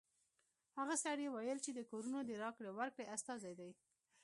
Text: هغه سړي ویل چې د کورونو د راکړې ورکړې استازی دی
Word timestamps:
هغه 0.79 0.95
سړي 1.05 1.25
ویل 1.29 1.59
چې 1.65 1.71
د 1.73 1.79
کورونو 1.89 2.19
د 2.23 2.31
راکړې 2.43 2.71
ورکړې 2.77 3.05
استازی 3.15 3.53
دی 3.59 3.71